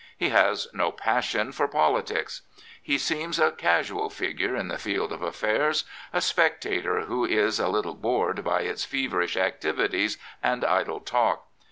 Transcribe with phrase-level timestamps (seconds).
[0.17, 2.41] He has no passion for politics.
[2.81, 7.67] He seems a casual figure in the field of affairs, a spectator who is a
[7.69, 11.45] little bored by its feverish activities and idle talk.